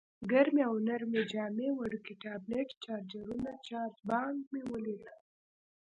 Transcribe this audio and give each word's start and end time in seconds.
ګرمې 0.31 0.61
او 0.69 0.75
نرۍ 0.87 1.21
جامې، 1.31 1.69
وړوکی 1.73 2.13
ټابلیټ، 2.23 2.69
چارجرونه، 2.83 3.49
چارج 3.67 3.95
بانک 4.09 4.39
مې 4.51 4.61
ولیدل. 4.71 5.15